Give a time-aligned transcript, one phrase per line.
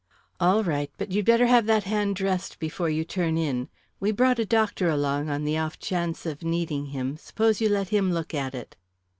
[0.39, 0.89] "All right.
[0.97, 3.69] But you'd better have that hand dressed before you turn in.
[3.99, 7.17] We brought a doctor along on the off chance of needing him.
[7.17, 8.75] Suppose you let him look at it."